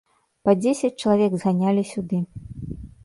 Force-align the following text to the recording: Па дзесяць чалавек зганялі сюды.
Па 0.47 0.51
дзесяць 0.61 0.91
чалавек 1.03 1.31
зганялі 1.43 1.83
сюды. 1.93 2.23